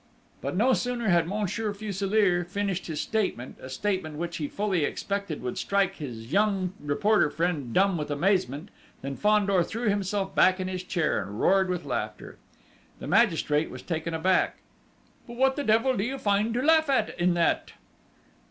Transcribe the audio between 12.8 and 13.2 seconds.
The